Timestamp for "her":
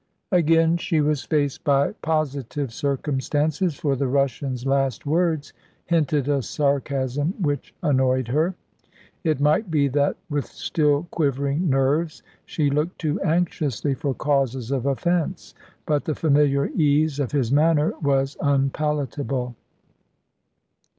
8.29-8.55